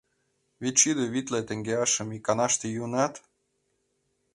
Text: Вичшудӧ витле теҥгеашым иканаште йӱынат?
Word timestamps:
Вичшудӧ 0.63 1.05
витле 1.13 1.39
теҥгеашым 1.47 2.09
иканаште 2.17 2.65
йӱынат? 2.73 3.13